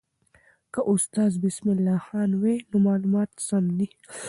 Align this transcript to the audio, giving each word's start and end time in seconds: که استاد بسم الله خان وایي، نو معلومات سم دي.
که 0.73 0.79
استاد 0.91 1.33
بسم 1.43 1.65
الله 1.73 1.99
خان 2.07 2.31
وایي، 2.41 2.57
نو 2.69 2.77
معلومات 2.87 3.31
سم 3.47 3.65
دي. 3.77 3.87